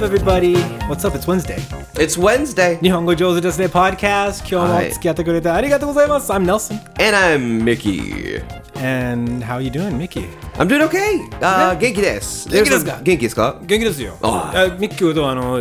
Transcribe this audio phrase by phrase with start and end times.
[0.00, 0.56] up, everybody?
[0.88, 1.14] What's up?
[1.14, 1.58] It's Wednesday.
[1.94, 4.40] It's Wednesday, 日本語上手ですね、podcast.
[4.40, 6.32] 今日もはい付き合ってくれてありがとうございます。
[6.32, 6.74] I'm Nelson.
[6.98, 8.42] and I'm Mickey.
[8.76, 10.26] And how you doing, Mickey?
[10.54, 11.20] I'm doing okay.
[11.44, 12.48] あー元気です。
[12.48, 13.00] 元気ですか？
[13.02, 13.56] 元気ですか？
[13.62, 14.16] 元気ですよ。
[14.22, 15.58] ああミッキーとあの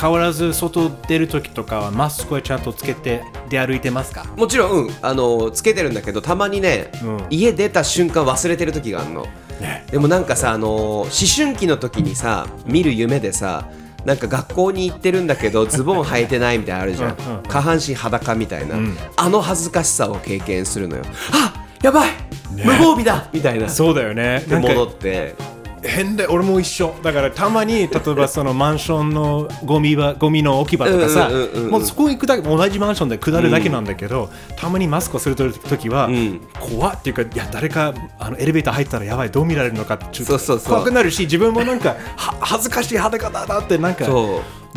[0.00, 4.24] 変わらず外出るときとかはマスクはちゃんとつけて出歩いてますか？
[4.36, 9.26] もちろん、うん、あのつけてるんだけどたまにね、うん家出た瞬間忘れてる時があるの。
[9.62, 9.84] ね。
[9.90, 13.68] でもなんかさあの思春期の時にさ見る夢でさ
[14.04, 17.16] なんか学校に行ってるんだけどズボン履いてないみたいなのあるじゃん。
[17.16, 17.42] うんうんうん。
[17.44, 18.74] 下半身裸みたいな、
[19.16, 21.04] あの恥ずかしさを経験するのよ。
[21.32, 22.10] あやばい、
[22.50, 23.68] 無防備だみたいな。
[23.68, 24.44] そうだよね。
[24.48, 25.34] 戻って
[25.82, 26.94] 変で俺も一緒。
[27.02, 31.70] だからたまに例えばそのマンションのゴミ場ゴミの置き場とかさうんうんうんうん。
[31.70, 36.40] もうそこに行くだけ同じマンションで下るだけなんだけど、たまにマスクをするときは、ん。
[36.60, 44.06] 怖っていうかいや誰かあのエレベーター入ったらやばいどう見られるのかちょっと怖くなるし自分もなんかは恥ずかしい裸だなってなんか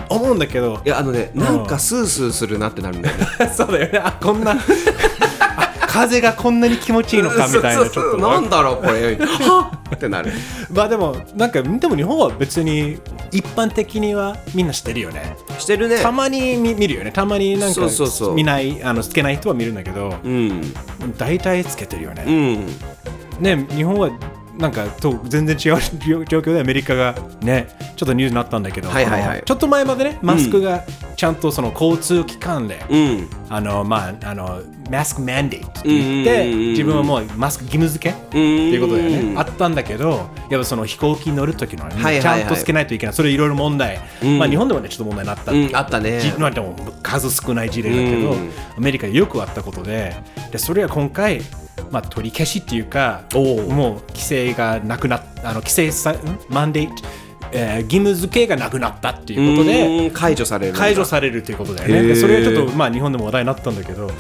[0.10, 0.82] 思うんだけど。
[0.86, 3.26] いやあのねなんかスースーするなってなるんだよね。
[3.56, 4.00] そうだよね。
[4.00, 4.58] あこんなあ
[5.88, 9.16] 風がこんなに気持ちいいのかみたいなちょっとなんだろうこれ。
[9.16, 10.32] は っってなる。
[10.74, 12.98] まあでもなんかでも日本は別に
[13.32, 15.36] 一般的にはみんなしてるよね。
[15.60, 16.00] してるね。
[16.00, 17.12] たまに見見るよね。
[17.12, 20.74] たまになんかそうそう見ないあのつけない人は見るんだけどうん。
[21.18, 22.66] 大体つけてるようね、ん。
[23.40, 24.10] ね日本は
[24.58, 29.44] なんかと全然違う状況でアメリカがねちょっとニュースになったんだけど、はいはいはい。
[29.46, 30.84] ちょっと前までねマスクが
[31.16, 33.30] ちゃんとその交通機関で、うん。
[33.50, 39.34] あのまああのマスクマンデートって言って自分はもうマスク義務付けっていうことだよね。
[39.38, 42.22] あったんだけどやっぱその飛行機に乗る時のね、はいはいはい。
[42.22, 43.16] ちゃんとつけないといけない。
[43.16, 44.38] それいろいろ問題、ん。
[44.38, 45.52] まあ日本でもねちょっと問題になった。
[45.52, 45.70] うん。
[45.74, 46.22] あったね。
[47.02, 48.52] 数少ない事例だけど、うん。
[48.78, 50.16] アメリカでよくあったことで
[50.52, 51.42] でそれは今回、
[51.96, 56.18] まあ、取り消しっていうかもう規制がなくなっあの規制さん？
[56.50, 56.94] マンデート、
[57.54, 62.16] えー義務付けがなくなったっていうことで、うん解除される解除されるということだよね。
[62.16, 64.12] それはちょっと、まあ、日本でも話題になったんだけど、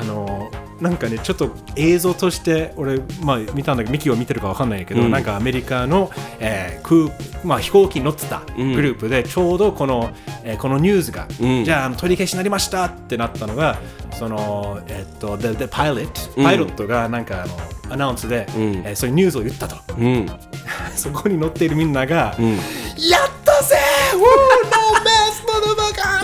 [0.00, 0.50] あの
[0.80, 5.10] なんかね、ちょっと映像として、俺、まあ、見たんだけど、ミキを見てるかわかんないけど、うん。
[5.10, 6.10] なんかアメリカの、
[6.40, 10.10] えー空まあ、飛行機に乗ってたグループで、ちょうどこの、
[10.42, 11.64] えーこのニュースが、うん。
[11.64, 13.78] じゃあ取り消しになりましたってなったのが、
[14.12, 16.44] その、えっと、The, The Pilot、うん。
[16.44, 18.62] パイロットがなんかあのアナウンスで、うん。
[18.84, 19.76] えーそういうニュースを言ったと。
[19.96, 20.26] うん。
[20.96, 22.42] そこに乗っているみんなが、ん。
[22.44, 23.43] やった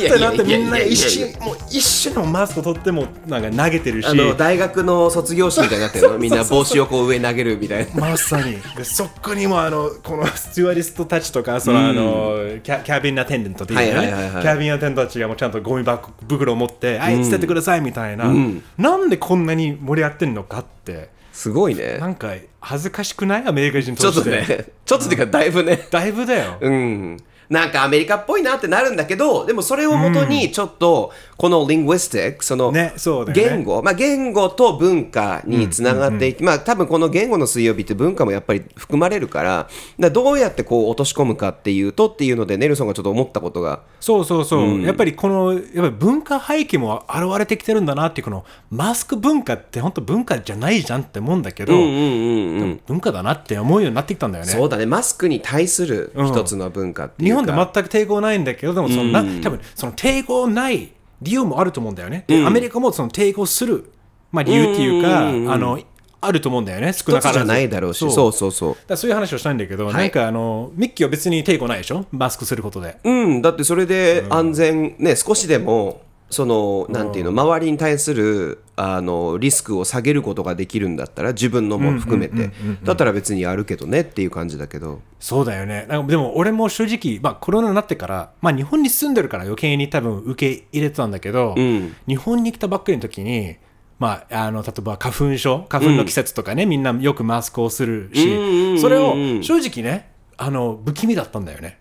[0.06, 6.18] ってなってみんな一瞬もう一瞬のマスク取ってもなんか投げてるしあの大学の卒業式みたいになってるの？
[6.18, 8.00] みんな帽子をこう上に投げるみたいな。
[8.00, 8.58] まさに。
[8.76, 14.42] でそこにもあのこのスチュワリストたちとかその、あのキャキャビンアテンデントっていうね、はいはいはいはい。
[14.42, 18.62] キャビンアテンダントたちがもうちゃんとゴミ箱袋を持って、はい捨ててくださいみたいな、ん。
[18.78, 21.10] なんでこんなに盛り上がってんのかって。
[21.32, 21.98] すごいね。
[21.98, 23.46] なんか恥ずかしくない？
[23.46, 24.66] アメリカ人ちょっととしてね。
[24.84, 25.86] ちょっとっていうかだいぶね。
[25.90, 27.16] だいぶだよ、うん
[27.50, 33.56] なんかアメリカっぽいなってなるんだけどでもそれをもとにちょっとこの linguistic そのねそうだよね。
[33.56, 39.68] 言語、まあ、言語と文化につながっていき、まあ多分この言語の水曜日って文化もやっぱり含まれるからだか
[39.98, 43.80] らどうやってこう落とし込むかっていうとっていうのでネルソンがちょっと思ったことが。
[43.98, 52.80] そうそうそう、やっぱりこのやっぱり文化背景も現れてきてるんだなっていうこのマスク文化って本当文化じゃないじゃんって思うんだけど、うんうんうんうん。
[52.86, 54.52] 文化だなって思うようになってきたんだよね。
[54.52, 54.86] そうだね。
[54.86, 57.34] マスクに対する一つの文化っていう。
[57.34, 60.92] か、日本で全く抵抗ないんだけどでもそのな、多分その抵抗ない
[61.22, 63.90] 理由もあると思うんだよね、でアメリカもその抵抗する、
[64.32, 65.28] まあ、理由っていうか、うん。
[65.28, 65.80] うんうんうんあの
[66.22, 66.92] あると思うんだよね。
[66.92, 67.38] 少なからず。
[67.38, 67.98] じゃないだろうし。
[67.98, 68.10] そう。
[68.10, 69.94] そうそうだそういう話をしたいんだけど、い。
[69.94, 72.04] なんかあのミッキーは別に抵抗ないでしょ？
[72.12, 72.98] マスクすることで。
[73.02, 82.52] うん、だってそれで安全、ね、少しでも、その、なんていうの、周りに対する、あの、リスクを下げることができるんだったら、自分のも含めて、
[82.84, 85.00] だったら別にやるけどねっていう感じだけど。
[85.18, 85.88] そうだよね。
[86.06, 93.56] でも俺も正直、まあ、コロナになってから、まあ、日本に住んでるから余計に多分受け入れてたんだけど、ん日本に来たばっかりの時に、
[93.98, 101.78] まあ、あの例えば花粉症花粉の季節とかね、みんなよくマスクをするうんうんうんうんしそれを正直ねあの不気味だったんだよね。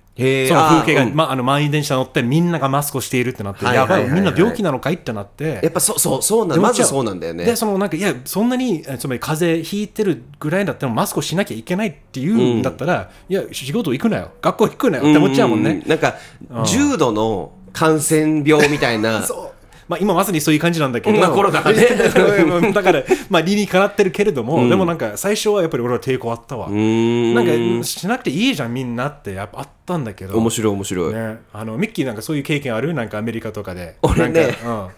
[0.47, 1.15] その風景が、あーうん。
[1.15, 5.59] まあ、あの満員電車乗ってみんながマスクをしているってなって、やばいみんな病気なのかいってなって。
[5.63, 7.45] やっぱそう、そう、そうなんまずそうなんだよね。
[7.45, 7.55] で。
[7.55, 12.61] そのなんかいやそんなにえつまり風邪ひいてるぐらいだったらマスクをしなきゃいけないっていうん。
[12.61, 14.31] だったら、いや仕事行くなよ。
[14.41, 16.15] 学校行くなよって思っちゃうもんね、なんか、
[16.65, 19.23] 重度の感染病みたいな。
[19.89, 21.83] まあ、今まさにそういう感じなんだけど、まあコロナがね。
[21.83, 27.33] う んだから、まあ、理にかなってるけれども、でもなんか最初はやっぱり俺は抵抗あったわ、ん。
[27.33, 30.37] なんかしなくていいじゃんみんなってやっぱあったんだけど。
[30.37, 31.13] 面白い面白い。
[31.13, 32.93] ね、あのミッキーなんかそういう経験ある？
[32.93, 33.95] なんかアメリカとかで。
[34.03, 34.41] 俺ね。
[34.41, 34.89] なんか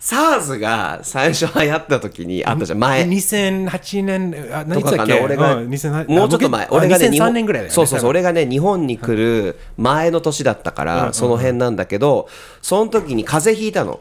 [0.00, 3.02] SARS が最初流行った時にあったじゃん前。
[3.04, 5.14] 2008年、あ何とかかだっけ？
[5.18, 6.64] な俺がうん2008もうちょっと前。
[6.64, 7.74] あ俺がね日2003本年ぐらいだよね。
[7.74, 12.28] そうそうそう俺がね日本に来る前の年だったからその辺なんだけど
[12.62, 14.00] その時に風邪ひいたの。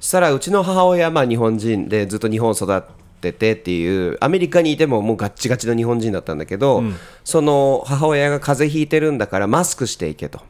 [0.00, 2.82] そしたらうちの母親まあ日本人でずっと日本育っ
[3.20, 6.82] ててっていうアメリカにいてももうガッチガチの日本人だったんだけど
[7.24, 10.40] その母親が風邪ひいてるんだからマスクしていけと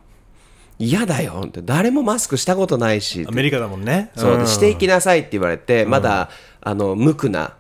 [0.78, 3.24] 嫌だよって誰もマスクしたことないし。
[3.28, 4.10] アメリカだもんね。
[4.16, 4.46] そう、ん。
[4.46, 6.30] していきなさいって言われて、まだ
[6.60, 7.54] あの無垢な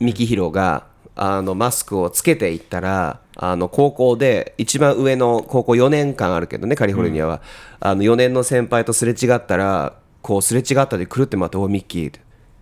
[0.00, 7.42] ミキヒロがあのマスクをつけていったらあの高校で一番上の高校4年間あるけどねカリフォルニアは、
[7.80, 12.20] あの4年の先輩とすれ違ったらこうすれ違ったでくるって回って「おいミッキー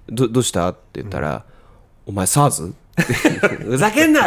[0.09, 1.45] どどうした?」って言ったら
[2.07, 2.73] 「お前 SARS?
[3.67, 4.27] ふざけんな！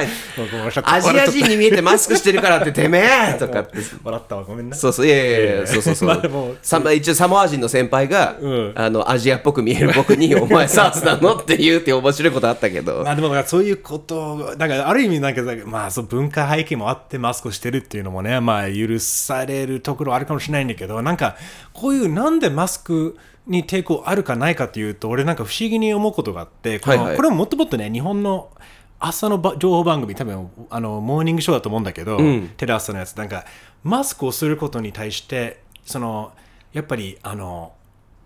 [0.83, 3.33] アジア人に見えてマスクしてるからっててめえ！
[3.39, 3.77] とかって。
[4.03, 4.75] 笑ったわ、ごめんな。
[4.75, 6.57] そうそう、いやいやいや、そうそうそう。
[6.61, 8.71] サマ一応サモア人の先輩が、うん。
[8.75, 11.35] あのアジアっぽく見える僕に、お前サースなの？
[11.35, 13.03] って言うって面白いことあったけど。
[13.03, 13.11] ま。
[13.11, 21.35] あでもそういうことなんかある意味なんかまあそう文化背景もあってマスクをしてるっていうのもねまあ許されるところあるかもしれないんだけどなんか
[21.73, 23.17] こういうなんでマスク
[23.47, 26.97] に抵抗あるかないかっていうと俺なんか不思議に思うことがあってこれ
[27.29, 28.49] ももっともっとね日本の
[28.99, 32.17] 朝のば情報番組多分あのモーニングショーだと思うんだけど、
[32.57, 33.45] テレ朝のやつなんか
[33.83, 36.31] マスクをすることに対してその
[36.73, 37.73] やっぱりあの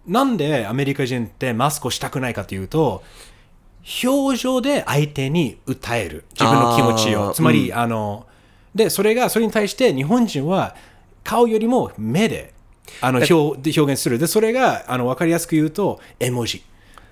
[0.07, 3.03] なんでアメリカ人ってマスクをしたくないかというと
[4.03, 6.25] 表情で相手に訴える。
[6.31, 7.33] 自分の気持ちを。
[7.33, 8.25] つまり、あの
[8.73, 10.75] でそれがそれに対して日本人は
[11.23, 12.53] 顔よりも目で
[13.01, 14.17] あの表で表現する。
[14.19, 16.63] でそれがあの分かりやすく言うと絵文字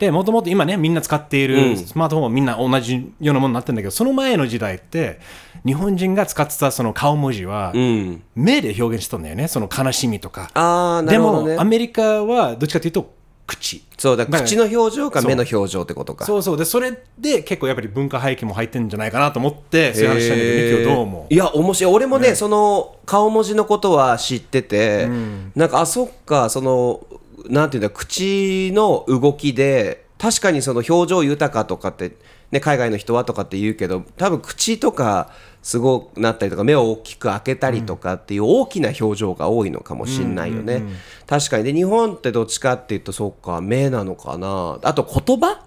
[0.01, 5.19] でもともと今ねみんな使っているスマートフォンはみんな同じようなものになってるんだけどその前の時代って
[5.63, 8.24] 日本人が使ってたその顔文字はうん。
[8.33, 9.48] 目で表現してたんだよね。
[9.48, 10.50] その悲しみとか。
[10.56, 11.56] ああ、なでるほどね。
[11.56, 11.63] もア。
[11.63, 13.13] メリカはどっちかというと
[13.45, 13.83] 口。
[13.98, 16.25] そうだ、口の表情か目の表情ってことか。
[16.25, 16.57] そうそう。
[16.57, 21.33] でそれで結構やっぱり文化背景も入ってるんじゃないかなと思ってそういう話したんだけど、ミキはどう思う？
[21.33, 21.94] いや面白い。
[21.94, 25.07] 俺もねその顔文字のことは知ってて、
[25.56, 27.06] なんかあそっかその
[27.49, 32.15] なんていうんだ口の動きで確かにその表情豊かとかって、
[32.51, 35.31] ね、海外の人はとかって言うけど多分口とか
[35.63, 40.83] すごくなったりとか目を大きく開けたりとかっていう大きな表情が多いのかもしれないよね、
[41.27, 41.63] 確かに。
[41.63, 44.79] で日本ってどっちかっていうとそっか目なのかな。
[44.83, 45.63] あと言葉？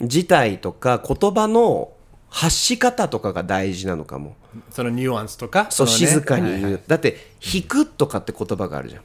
[0.00, 1.92] 自体とか言葉の
[2.28, 4.36] 発し方とかが大事なのかも。
[4.70, 5.66] そのニュアンスとか？
[5.70, 5.98] そう、のね。
[5.98, 6.82] 静かに言う、はいはい。
[6.86, 9.02] だって「引く」とかって言葉があるじゃん、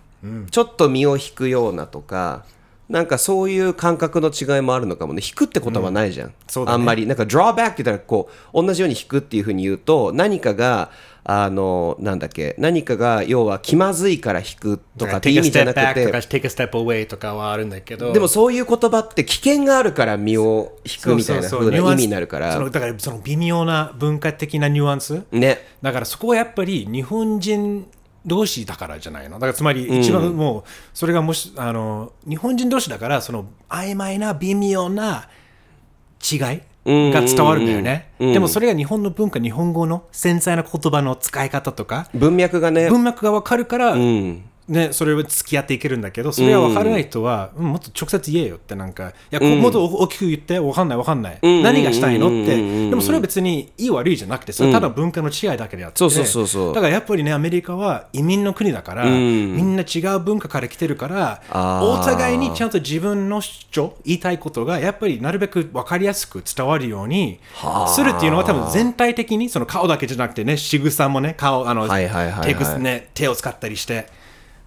[0.51, 2.45] ちょっと身を引くようなとか
[2.89, 5.21] なんかそういう感覚の違いもあるのかもね。
[5.25, 6.75] 引くって言葉ないじゃん、そうだね。
[6.75, 7.07] あんまり。
[7.07, 10.91] なんか drawback って言ったらこう同じように引くっていうふうに言うと何かが
[11.23, 18.13] あのなんだっけ何かが要は気まずいから引くとかっていう意味じゃなくて take a step away とかはあるんだけど。
[18.13, 22.59] でもそういう言葉って危険があるから身を引くみたいな風な意味になるから。
[22.59, 25.23] だからその微妙な文化的なニュアンス。
[25.31, 25.57] ね。
[25.81, 27.87] だからそこはやっぱり日本人
[28.25, 29.35] 同士だからじゃないの。
[29.35, 30.63] だからつまり一番もう
[30.93, 35.29] それがもしあの日本人同士だからその曖昧な微妙な
[36.21, 36.39] 違い
[36.87, 38.11] が伝わるんだよね。
[38.19, 42.89] でもそれが日本の文化日本語の繊細な言葉の使い方とか文脈がね。
[42.89, 56.73] 文脈が分かるから、うんね、それは付き合っていけるんだけどそれが分からない人は、うんもっと直接言えよってなんかいや、こうもっと大きく言って分かんない分かんない、何がしたいのって、でもそれは別にいい悪いじゃなくてそれはただ文化の違いだけであって、そうそうそうそう。
[56.73, 61.41] だからやっぱりねアメリカは移民の国だから、みんな違う文化から来てるから
[61.81, 67.39] お互いにちゃんと自分の主張言いたいことがやっぱりなるべく分かりやすく伝わるように
[67.87, 74.07] するっていうのは多分全体的にその顔だけじゃなくてね仕草もね顔あの、はいはいはいはい手ぐね、手を使ったりして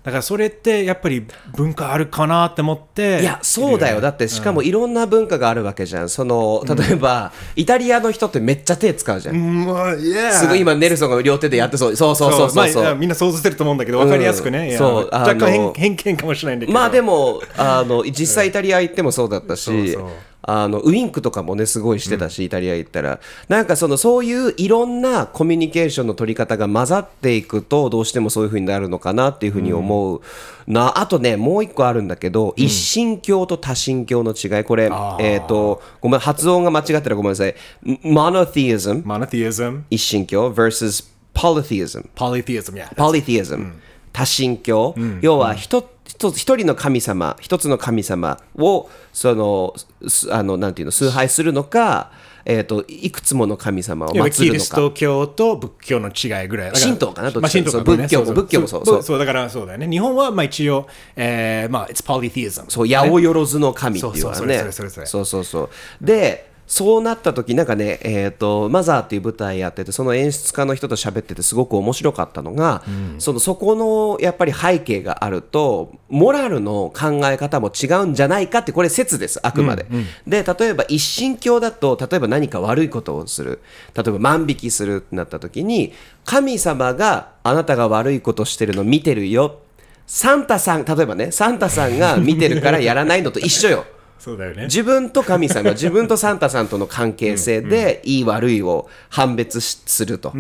[0.05, 3.21] だからそれってやっぱり文化あるかなって思って。
[3.21, 4.01] いやそうだよ。
[4.01, 6.09] だってしかもいろんな文化があるわけじゃん。
[6.09, 11.97] その例えば、イタリアの人ってめっちゃ手使うじゃん、もういやすごい今ネルソンが両手でやってそう。
[11.97, 12.69] そうそうそうそう。
[12.69, 14.79] そう、まあみんな想像してると思うんだけど分かりやすくね、うん。
[14.79, 15.09] そう。
[15.13, 16.79] 若干偏偏見かもしれないんだけど。
[16.79, 20.11] まあでもあの実際イタリア行ってもそうだったし、そうそう
[20.43, 23.21] あのウインクとかもねすごいしてたし、イタリア行ったら。
[23.49, 30.21] なんかそのそういういろんなコミュニケーションの取り方が混ざっていくとどうしてもそういう風になるのかなっていう風に思う。
[30.67, 34.65] な、あとねもう一個あるんだけど、一神教と多神教の違い。
[34.65, 37.55] これえっ、とごめん発音が間違ったらごめんなさい。
[37.85, 41.05] Monotheism マナティエズム一神教 versus
[41.35, 43.73] polytheism ポリティエズムや polytheism、
[44.13, 49.75] 多神教、要は一一つ一人の神様一つの神様をその
[50.09, 52.11] すあのなんていうの崇拝するのか、
[52.45, 54.31] えー、といくつもの神様を祀るのか。
[54.31, 56.73] キリスト教と仏教の違いぐらい。
[56.73, 57.31] 神道かな？
[57.31, 59.03] どっちかまあ、神道かそう仏教もそう仏教もそう。
[59.03, 59.19] そう。
[59.19, 59.89] だからそうだよね。
[59.89, 64.73] 日本はまあ一応、えー、まあ it's polytheism そう八百万の神っていうのはね。
[64.73, 65.71] そうそうそうそう。
[66.01, 72.83] でそうなった時なんかね、えーと「マザー」っていう舞台やっててその演出家の人と喋っててすごく面白かったのが、
[73.19, 79.87] そのそこのやっぱり背景があるとモラルの考え方も違うんじゃないかってこれ説ですあくまで、
[80.27, 83.61] で例えば一神教だと例えば何か悪いことをする。
[83.97, 85.95] 例えば万引きするってなった時に
[86.27, 89.61] 神様があなたが悪いことしてるの見てるよ。
[90.07, 93.85] サンタさん例えばねサンタさんが見てるからやらないのと一緒よ
[94.29, 94.65] そうだよね。
[94.65, 100.33] 自分と神様 自分とサンタさんとの関係性でいい悪いを判別しすると、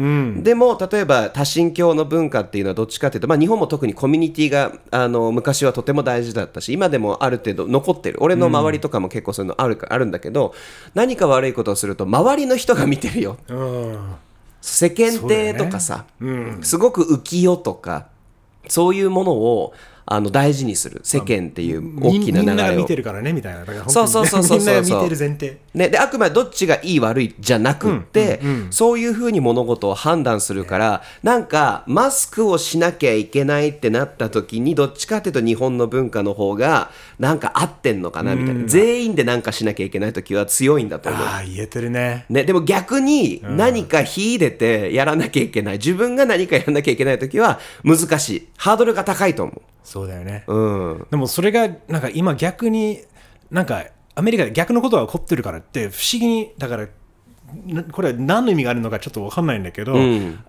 [0.43, 8.19] でも例えば多神教の文化っていうのはどっちかっていうと、まあ、日本も特にコミュニティがあの昔はとても大事だったし今でもある程度残ってる。
[8.21, 10.55] 俺の周りとかも結構そういうのあるかあるんだけど
[10.95, 13.39] 何か悪いことをすると周りの人が見てるよ。
[13.49, 13.97] うん
[14.61, 16.05] 世間体とかさ、
[16.63, 18.09] すごく浮世とか
[18.67, 19.73] そういうものを
[20.11, 22.81] あの大事にする世間っていう大きなみんなが流れを。
[22.81, 23.65] 見てるからねみたいな。
[23.89, 41.23] そうそうそうそうみんなが見てる前提ね、であくまでどっちがいい悪いじゃなくって、そういうふうに物事を判断するからなんかマスクをしなきゃいけないってなった時にどっちかっていうと日本の文化の方がなんか合ってんのかなみたいな、全員でなんかしなきゃいけない時は強いんだと思う。
[41.23, 42.25] ああ言えてるね。
[42.29, 45.79] ね、でも逆に何か秀でてやらなきゃいけない。
[45.79, 48.49] 自分が何かやらなきゃいけない時は難しい。
[48.57, 50.45] ハードルが高いと思そうだよね。
[50.47, 50.55] う。
[50.55, 51.07] うん。
[51.11, 53.01] でもそれがなんか今逆に
[53.51, 56.89] なんかアメリカで逆のことが起こってるからって不思議にだから
[57.67, 59.97] なこれは何の意味があるのかちょっと分かんないんだけど、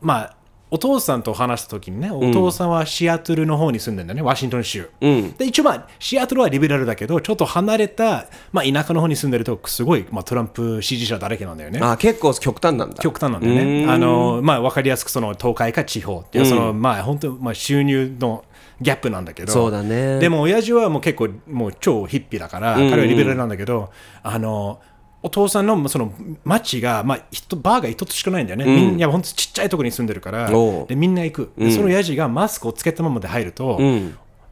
[0.01, 0.35] まあ
[0.71, 11.79] お父さんと話した時にねお父さんはシアトルの方に住んでんだよね、ワシントン州、で一応まあシアトルはリベラルだけどちょっと離れた、まあ、田舎の方に住んでるとすごい、まあ、トランプ支持者だらけなんだよね。
[11.81, 13.01] あ結構極端なんだ。
[13.01, 13.87] 極端なんだよね。
[13.87, 18.43] あのまあ分かりやすくその東海か地方っていうその、まあ本当まあ収入の
[18.81, 19.51] ギャップなんだけど。
[19.51, 23.89] そうだねでも親父はもう結構もう超ヒッピーだから、彼はリベラルなんだけど、
[24.23, 24.79] あの。
[25.21, 26.13] お父さんのその
[26.45, 30.49] 町が、まあ、人バーが一つしかないんだよね、みんな本当ちっちゃいところに住んでるから
[30.87, 33.77] でみんな行く、でその親父がマスクをつけたままで入ると、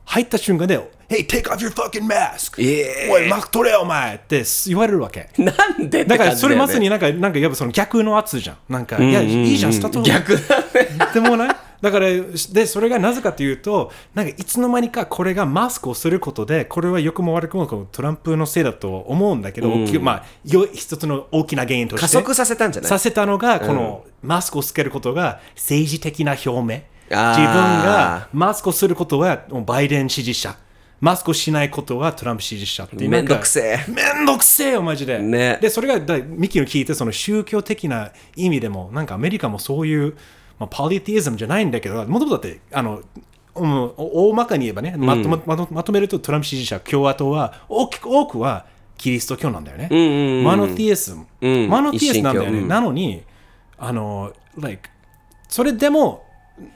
[0.04, 5.30] 入った瞬間で「Hey, take off your fucking mask!、ええおい、マスク取れよ、お前!」って言われるわけ。
[5.38, 8.58] なんでってだからそれまさになんか、なんかやっぱその逆の圧じゃん。
[8.68, 10.02] なんか、いや、いいじゃん、スタート。
[10.02, 10.66] 逆だね
[11.14, 11.56] でもない？
[11.82, 12.08] だから、
[12.52, 22.06] で、それがなぜかというと、なんかいつの間にかこれがマスクをすることで、これは良くも悪くもトランプのせいだと思うんだけど、大きくまあ、よ一つの大きな原因として。
[22.08, 22.90] 加速させたんじゃない？
[22.90, 26.82] させたのが、このマスクをつけることが政治的な表明。
[27.10, 30.58] 自分がマスクをすることはバイデン支持者。
[31.00, 33.10] マスクをしないことはトランプ支持者っていう。
[33.12, 35.20] めんどくせえめんどくせえよ、マジで。
[35.20, 40.16] ねで、それがだミキの聞いて、その宗教的な意味でも、なんかアメリカもそういう、
[40.60, 43.02] まあ、ポリティズムじゃないんだけど、もともとだって、あの、
[43.56, 50.44] うん大まかに言えばね、まとままとまとめるとトランプ支持者、共和党は、大きく多くはキリスト教なんだよね。
[50.44, 51.26] マノティエスム。
[51.42, 52.62] うんマノティエスムなんだよね。
[52.62, 53.24] なのに、
[53.78, 54.90] あの、like、
[55.48, 56.24] それでも、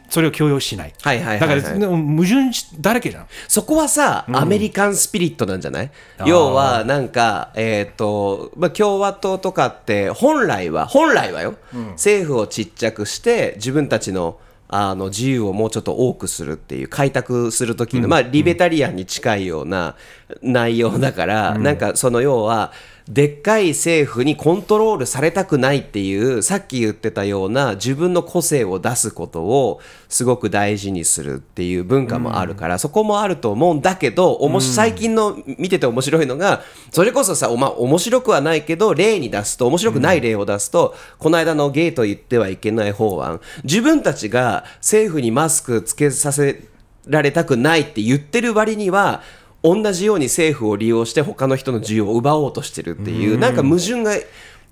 [0.09, 0.93] それを強要しない。
[1.01, 1.63] はいはいはいはい。
[1.63, 3.27] だから、矛盾だらけじゃん。
[3.47, 5.91] そこはさ、アメリカンスピリットなんじゃない？
[6.25, 11.55] 要はなんか、えっとまあ、共和党とかって本来は本来はよ、
[11.91, 14.39] 政府をちっちゃくして自分たちの
[14.73, 19.97] あの自由をもうちょっと多くするっていう開拓する時の、まあ、リベタリアンに近いような
[20.41, 22.71] 内容だから、なんかその要は
[23.09, 43.41] でっかい政府にコントロールされたくないっていうさっき言ってたような自分の個性を出すことをすごく大事にするっていう文化もあるから、そこもあると思うんだけどおもし最近の見てて面白いのがそれこそさお、まあ、面白くはないけど例に出すと面白くない例を出すと、この間のゲイと言ってはいけない法案。
[43.63, 46.63] 自分たちが政府にマスクつけさせ
[47.07, 49.23] られたくないって言ってる割には
[49.63, 54.13] 同じように政府を利用して他の人の自由を奪おうとしてるっていう、なんか矛盾が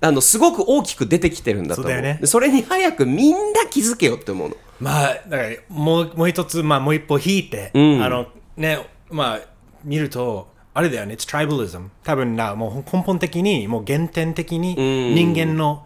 [0.01, 1.93] あのすごく大きく出てきてるんだと思う。
[1.93, 2.17] そね。
[2.22, 4.55] でそれに早くみんな気づけよって思うの。
[4.79, 8.01] まあ、だからもうもう一つ、まあ、もう一歩引いて、ん。
[8.03, 8.79] あのね、
[9.10, 9.39] まあ、
[9.84, 11.89] 見ると、あれだよね、it's tribalism。
[12.03, 15.86] 多分な、もう根本的に、もう原点的に人間の、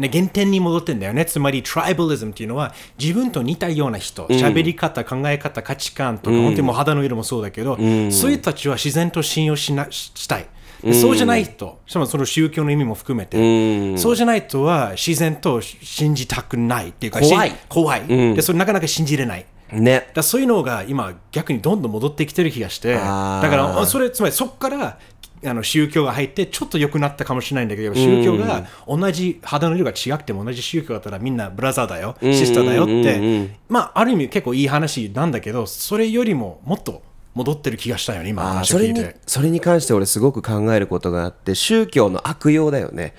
[0.00, 1.26] ね、原点に戻ってんだよね。
[1.26, 10.46] つまり、tribalism っていうのは、自分と似たような人、喋り方、考え方、価値観とか、本当にもう肌の色もそうだけど、そういう人たちは自然と信用しなししたい。
[10.82, 17.50] でそうじゃない人、しかもその宗教の意味も含めて、そうじゃない人は自然と信じたくないっていうか、怖い。
[17.50, 19.44] し怖い、でそれなかなか信じれない。
[19.70, 20.08] ね。
[20.14, 24.98] だそういうのが今逆にどんどん戻ってきてる気がしてだからあそれつまりそこから
[25.44, 37.02] あの宗教が入ってちょっと良くなったかもしれないんだけど宗教が同じ肌の色が違くても同じ宗教だったらみんなブラザーだよシスターだよってまあある意味結構いい話なんだけどそれよりももっと
[37.34, 39.20] 戻ってる気がしたよね今話それにを聞いて。
[39.26, 43.14] それに関して俺すごく考えることがあって宗教の悪用だよね。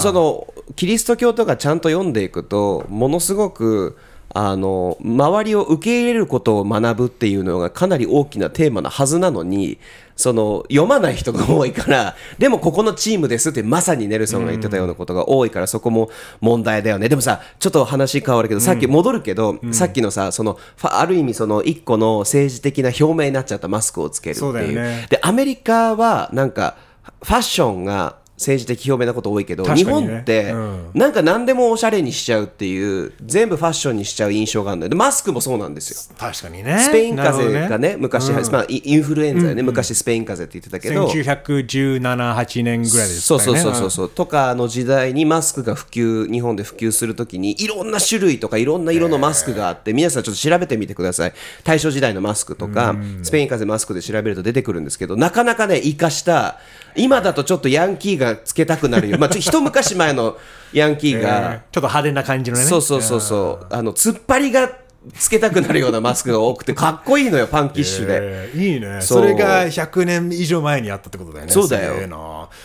[0.00, 3.98] そのキリスト教とかちゃんと読んでいくとものすごく
[4.32, 9.78] あの周りを受け入れることを学ぶっていうのがかなり大きなテーマなはずなのに
[10.14, 16.10] その読まない人が多いからでもここのチームですってまさにネルソンが言ってたようなことが多いからそこも
[16.40, 17.08] 問題だよね。
[17.08, 24.74] でもさちょっと話変わるけどさっき戻るけど、さっきのさそのある意味その一個の政治的な表明になっちゃったマスクをつけるっていう。
[24.74, 25.06] よね。
[25.10, 26.76] でアメリカはなんか
[27.22, 29.84] ファッションが政治的表明なこと多いけど、ね。
[29.84, 30.90] 本ってうん。
[30.94, 36.16] なんか何でもおしゃれにしちゃうっていう全部ファッションにしちゃう印象があるんだよでマスクもそうなんですよ。
[36.18, 36.78] 確かにね。
[36.78, 44.08] スペイン風邪がね昔、まあ、イインフルエンザよね、昔スペイン風邪って言ってたけど、ほどね1917、8年ぐらいですそうそうねそうそうそう。
[44.08, 51.34] とかの時代にマスクが普及日本で普及するときにいろんな種類とかいろんな色のマスクがあって皆さんちょっと調べてみてください。
[51.62, 56.58] 大正時代のマスクとかスペイン風邪マスクで調べると出てくるんですけどなかなかね生かした
[56.96, 59.18] 今だとちょっとヤンキーがつけたくなるよ。
[59.18, 60.36] まあちょ 一昔前の
[60.72, 62.64] ヤンキーが、えーちょっと派手な感じのね。
[62.64, 63.20] そうそうそう。
[63.20, 64.70] そうあの突っ張りが
[65.16, 68.18] つけたくなるようなマスクが多くてかっこいいのよパンキッシュで。
[68.20, 69.00] えーいいね。
[69.00, 71.52] それが100年以上前にあったってことだよね。
[71.52, 71.94] そうだよ。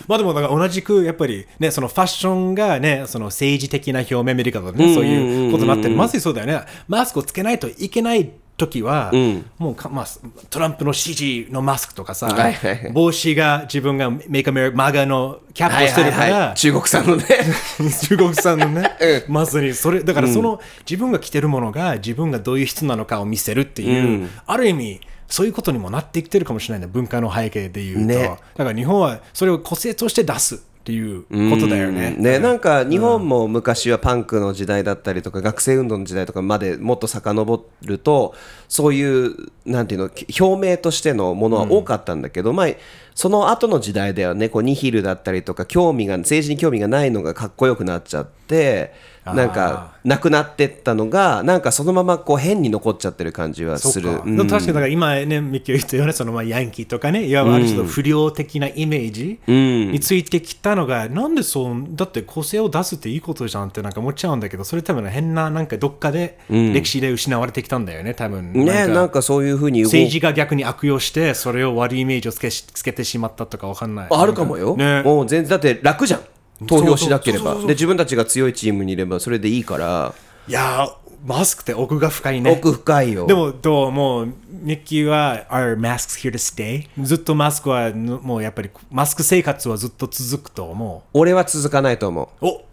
[0.08, 5.96] まあでもだから同じくやっぱりねそのファッションがねその政治的な表明アメリカとかねそういうことになってる。
[5.96, 6.62] まさにそうだよね。
[6.88, 9.12] マスクをつけないといけない時は、
[9.58, 10.06] もうか、まあ、
[10.50, 12.92] トランプの支持のマスクとかさ、はいはいはい。
[12.92, 16.56] 帽子が自分がメイクアメリカマガのキャップをしてるから、はいはいはい。
[16.56, 17.26] 中国産のね。
[18.08, 18.92] 中国産のね、
[19.28, 28.38] まさにそれだからその、自分が着てるものが自分がどういう人なのかを見せるっていう、ある意味そういうことにもなってきてるかもしれないね文化の背景でいうと、ね。
[28.56, 32.15] だから日本はそれを個性として出すっていうことだよね。
[32.15, 38.36] ね、なんか日本も昔はパンクの時代だったりとか学生運動の時代とかまでもっと遡ると
[38.68, 40.12] そういうなんていうの
[40.48, 42.68] 表明としてのものは多かったんだけど、まあ
[43.16, 44.48] その後の時代ではね。
[44.50, 48.94] こうニヒルだったりとか興味が政治に興味がないのがかっこよくなっちゃって
[49.25, 54.11] なんかなくなってったのがなんかそのままこう変に残っちゃってる感じはする。
[54.11, 54.38] そうん。
[54.38, 68.53] 確かにだから今ね、ミッキーが言ったようなそのまあヤンキーとかね、いわばある種の不良的なイメージについてきたのが、なんでそう、だって個性を出すっていいことじゃんってなんか思っちゃうんだけど、それ多分変な、なんかどっかで歴史で失われてきたんだよね、多分。
[68.53, 68.88] ね。
[68.88, 74.07] なんかそういうふうに動政治が逆に悪用して、それを悪いイメージをつけしつけてしまったとかわかんない。
[74.11, 75.01] あるかもよ、ね。
[75.01, 76.22] もう全然だって楽じゃん
[76.68, 77.55] 投票しなければ。
[77.55, 80.13] で自分たちが強いチームにいればそれでいいから。
[80.48, 80.94] いやー、
[81.25, 82.51] マスクって奥が深いね。
[82.51, 83.25] 奥深いよ。
[83.25, 86.87] でも、どうもう、ミッキーは、Are masks here to stay?
[87.03, 92.46] ずっとマスクは、ぬもうやっぱり、マスク生活はずっと続くと思俺は続かないと思う。
[92.46, 92.50] う。
[92.50, 92.65] お。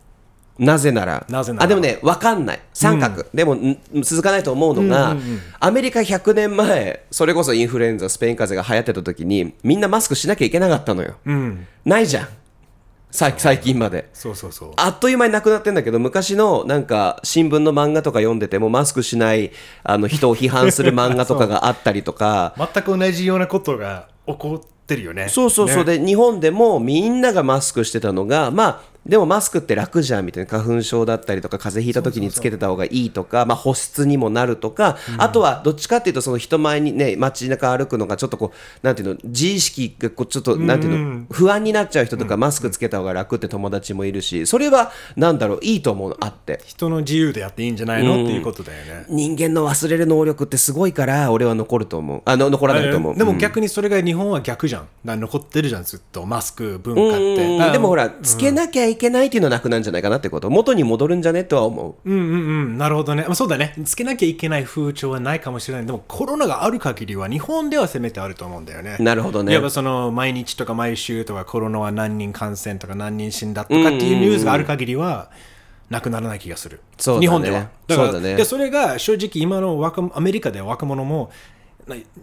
[0.58, 1.24] なぜなら。
[1.30, 1.64] なぜなら。
[1.64, 2.60] あでもね分かんない。
[2.74, 5.16] 三角、でもん続かないと思うのが、
[5.58, 11.16] アメリカ100年前それこそインフルエンザスペイン風邪が流行ってた時にみんなマスクしなきゃいけなかったのよ、
[11.84, 12.24] ないじゃん。
[12.24, 12.30] さ
[13.12, 14.08] 最近まで。
[14.14, 14.72] そうそうそう。
[14.76, 19.52] あっという間になくなってんだけど昔のなんか新聞の漫画とか読んでてもマスクしない
[19.84, 22.54] あの人を批判する漫画とかがあったりとか。
[22.74, 25.28] 全く同じようなことが起こってるよね。
[25.28, 25.98] そうそうそう、ね。
[25.98, 46.60] で日本でもみんながマスクしてたのがまあでもマスクって楽じゃんみたいな花粉症だったりとか風邪ひいた時につけてた方がいいとかまあ、保湿にもなるとか、あとはどっちかっていうとその人前にね街中歩くのがちょっとこうなんていうの自意識がこうちょっとなんていうの不安になっちゃう人とかマスクつけた方が楽って友達もいるしそれはなんだろういいと思うのあって。
[46.64, 49.06] 人の自由でやっていいんじゃないの、っていうことだよね。
[49.08, 52.22] 人間の忘れる能力ってすごいから俺は残ると思う。
[52.24, 54.88] あの残らないと思う、でも逆にそれが日本は逆じゃん。
[55.04, 56.24] 残ってるじゃん、ずっと。
[56.26, 57.72] マスク文化って。
[57.72, 60.50] でもほらつけなきゃいけないっていうのはなくなんじゃないかなってこと？
[60.50, 61.44] 元に戻るんじゃね？
[61.44, 63.24] とは思ううんうんうん、なるほどね。
[63.24, 63.74] まあそうだね。
[63.84, 65.86] つけなきゃいけない風潮はないかもしれない。
[65.86, 68.96] でもコロナがある限りは日本ではせめてあると思うんだよね。
[69.00, 75.30] なるほどねいわばその毎日とか毎週とかコロナは何人感染とか何人死んだとかっていうニュースがある限りは
[75.90, 76.80] なくならない気がする。
[76.98, 77.68] そうだね日本では。
[77.86, 81.30] だからそうだねでそれが正直今の若アメリカでは若者もな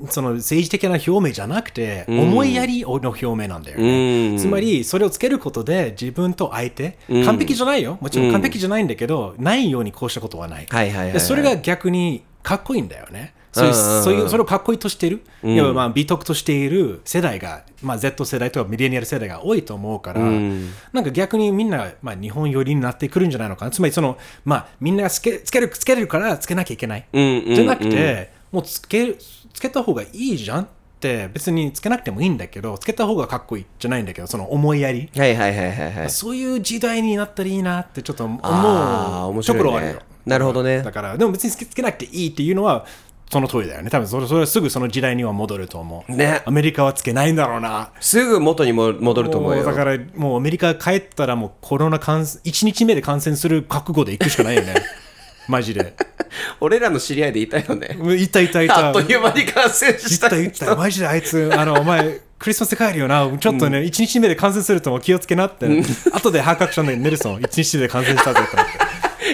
[0.09, 7.97] その政治的な表明じゃなくて、思いやりの表明なんだよね、つまりそれをつけることで自分と相手、完璧じゃないよ。
[8.01, 11.13] もちろん完璧じゃないんだけど、ないようにこうしたことはない、はいはいはいはい。
[11.13, 13.33] でそれが逆にかっこいいんだよね。
[13.51, 14.03] そういううんうんうん。
[14.03, 23.71] そういうそれをかっこいいとしている、いわばまあ美徳としている世代が、まあ、Z 世代とかミレニアル世代が多いと思うから、なんか逆にみんな、まあ、日本寄りになってくるんじゃないのかな。
[23.71, 27.05] つまりその、まあ、みんながつけつけるつけれるからつけなきゃいけない。
[27.11, 27.55] うんうんうん。
[27.55, 29.15] じゃなくて、もうつけ
[29.53, 30.67] つけた方がいいじゃんっ
[30.99, 36.09] て別につけなくてもいいんだけどつけた方がかっこいいじゃないんだけどその思いやり、はいはいはいはいはい。
[36.09, 39.63] そういう時代になったらいいなってちょっと思あーうと面白いね。
[39.63, 40.01] ころはあるよ。
[40.25, 40.81] なるほどね。
[40.81, 42.85] だからでも別につけつけなくていいっていうのは
[43.31, 43.89] その通りだよね。
[43.89, 46.41] 多分それそれはすぐその時代には戻ると思う、ね。
[46.45, 47.91] アメリカはつけないんだろうな。
[47.99, 49.63] すぐ元にも戻ると思うよ。
[49.63, 54.73] だからもうアメリカ帰ったらもうコロナ感染1日目で感染する覚悟で行くしかないよね
[55.49, 55.93] マジで。
[56.61, 57.97] 俺らの知り合いでいたよね。
[58.15, 58.87] いたいたいた。
[58.87, 63.27] あっという間に感染言したった言ったマジであいつあのお前クリスマス帰るよな。
[63.39, 65.67] ちょっとね、一日目で感染するともう気をつけなって、
[66.13, 68.71] 後で発覚したんだけどネルソン一日目で感染したぜってなって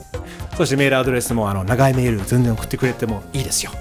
[0.61, 3.73] そしてメールアドレスもあの長いメール全然送ってくれてもいいですよ。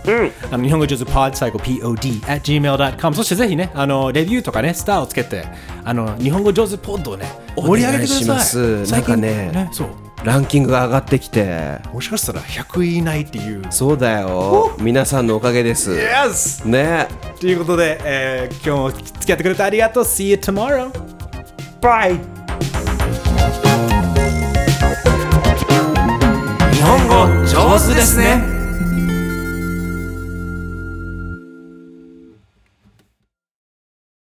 [0.49, 5.43] あの日本語上手 pod 最後 pod at gmail.com そしてぜひね、あのレビューとかね、スターをつけて、
[5.83, 7.25] あの日本語上手ポッドをね、
[7.57, 8.91] 盛り上げてください。
[8.91, 9.89] なんかねそう。
[10.23, 13.63] ランキングが上がってきてもしかしたら100位以内っていう。
[13.71, 16.65] そうだよ皆さんのおかげです Yes!
[16.65, 17.09] ね
[17.41, 20.03] ということで、えー今日も付き合ってくれてありがとう。
[20.05, 20.91] See you tomorrow!
[21.81, 22.19] Bye!
[26.89, 28.58] 本語上手ですね。